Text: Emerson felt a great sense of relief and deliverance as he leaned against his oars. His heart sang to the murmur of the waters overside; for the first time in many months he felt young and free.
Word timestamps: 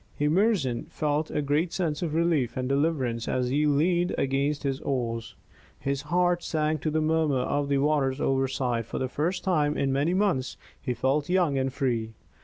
Emerson 0.19 0.85
felt 0.89 1.29
a 1.29 1.43
great 1.43 1.71
sense 1.71 2.01
of 2.01 2.15
relief 2.15 2.57
and 2.57 2.67
deliverance 2.67 3.27
as 3.27 3.49
he 3.49 3.67
leaned 3.67 4.15
against 4.17 4.63
his 4.63 4.79
oars. 4.79 5.35
His 5.77 6.01
heart 6.01 6.41
sang 6.41 6.79
to 6.79 6.89
the 6.89 7.01
murmur 7.01 7.41
of 7.41 7.69
the 7.69 7.77
waters 7.77 8.19
overside; 8.19 8.87
for 8.87 8.97
the 8.97 9.07
first 9.07 9.43
time 9.43 9.77
in 9.77 9.93
many 9.93 10.15
months 10.15 10.57
he 10.81 10.95
felt 10.95 11.29
young 11.29 11.55
and 11.55 11.71
free. 11.71 12.13